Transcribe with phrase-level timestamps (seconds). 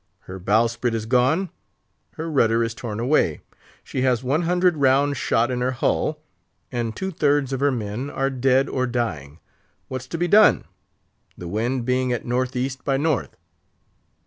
[0.21, 1.51] Her bowsprit is gone;
[2.15, 3.41] her rudder is torn away;
[3.83, 6.23] she has one hundred round shot in her hull,
[6.71, 9.37] and two thirds of her men are dead or dying.
[9.89, 10.63] What's to be done?
[11.37, 13.37] the wind being at northeast by north?"